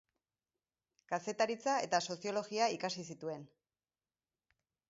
Kazetaritza 1.11 1.77
eta 1.87 2.01
soziologia 2.13 2.71
ikasi 2.79 3.07
zituen. 3.11 3.47